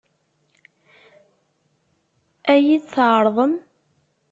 [2.53, 3.53] Ad iyi-t-tɛeṛḍem?